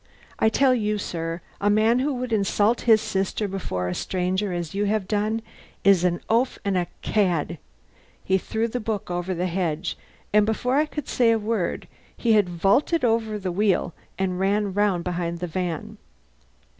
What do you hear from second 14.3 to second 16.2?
ran round behind the van.